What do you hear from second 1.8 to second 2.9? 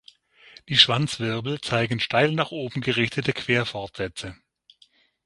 steil nach oben